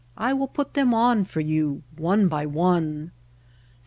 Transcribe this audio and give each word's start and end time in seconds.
I 0.17 0.33
will 0.33 0.47
put 0.47 0.73
them 0.73 0.95
on 0.95 1.25
for 1.25 1.41
you 1.41 1.83
one 1.95 2.27
by 2.27 2.47
one. 2.47 3.11